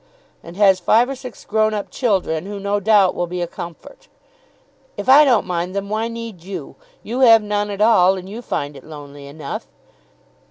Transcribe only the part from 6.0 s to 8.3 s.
need you? You have none at all, and